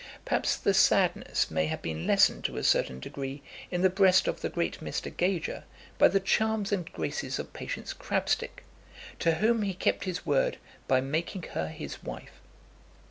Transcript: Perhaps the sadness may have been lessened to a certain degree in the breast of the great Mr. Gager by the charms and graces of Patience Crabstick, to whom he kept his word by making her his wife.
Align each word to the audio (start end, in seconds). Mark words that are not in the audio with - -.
Perhaps 0.25 0.57
the 0.57 0.73
sadness 0.73 1.51
may 1.51 1.67
have 1.67 1.83
been 1.83 2.07
lessened 2.07 2.43
to 2.45 2.57
a 2.57 2.63
certain 2.63 2.99
degree 2.99 3.43
in 3.69 3.83
the 3.83 3.89
breast 3.91 4.27
of 4.27 4.41
the 4.41 4.49
great 4.49 4.79
Mr. 4.79 5.15
Gager 5.15 5.63
by 5.99 6.07
the 6.07 6.19
charms 6.19 6.71
and 6.71 6.91
graces 6.91 7.37
of 7.37 7.53
Patience 7.53 7.93
Crabstick, 7.93 8.63
to 9.19 9.35
whom 9.35 9.61
he 9.61 9.75
kept 9.75 10.05
his 10.05 10.25
word 10.25 10.57
by 10.87 11.01
making 11.01 11.43
her 11.53 11.67
his 11.67 12.01
wife. 12.01 12.41